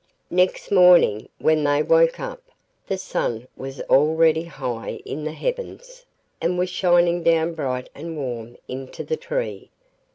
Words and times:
Next 0.31 0.71
morning, 0.71 1.29
when 1.37 1.63
they 1.63 1.83
woke 1.83 2.19
up, 2.19 2.41
the 2.87 2.97
sun 2.97 3.47
was 3.55 3.81
already 3.81 4.45
high 4.45 4.99
in 5.05 5.25
the 5.25 5.31
heavens 5.31 6.07
and 6.41 6.57
was 6.57 6.71
shining 6.71 7.21
down 7.21 7.53
bright 7.53 7.87
and 7.93 8.17
warm 8.17 8.57
into 8.67 9.03
the 9.03 9.15
tree. 9.15 9.69